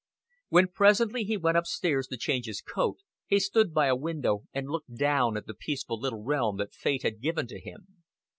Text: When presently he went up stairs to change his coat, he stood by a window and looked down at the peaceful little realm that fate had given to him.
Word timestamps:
When 0.49 0.67
presently 0.69 1.25
he 1.25 1.37
went 1.37 1.57
up 1.57 1.67
stairs 1.67 2.07
to 2.07 2.17
change 2.17 2.47
his 2.47 2.59
coat, 2.59 2.97
he 3.27 3.39
stood 3.39 3.71
by 3.71 3.85
a 3.85 3.95
window 3.95 4.45
and 4.51 4.67
looked 4.67 4.95
down 4.95 5.37
at 5.37 5.45
the 5.45 5.53
peaceful 5.53 5.99
little 5.99 6.23
realm 6.23 6.57
that 6.57 6.73
fate 6.73 7.03
had 7.03 7.21
given 7.21 7.45
to 7.45 7.59
him. 7.59 7.85